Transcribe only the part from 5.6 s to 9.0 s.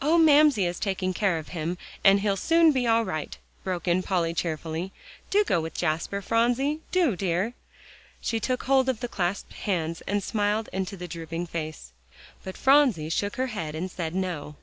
with Jasper, Phronsie, do, dear." She took hold of